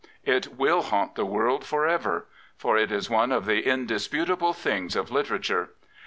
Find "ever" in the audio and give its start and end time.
1.87-2.25